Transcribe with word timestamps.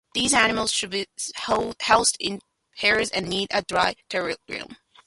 These 0.15 0.33
animals 0.33 0.73
should 0.73 0.89
be 0.89 1.05
housed 1.35 2.17
in 2.19 2.41
pairs 2.75 3.11
and 3.11 3.29
need 3.29 3.49
a 3.51 3.61
dry 3.61 3.93
terrarium. 4.09 4.77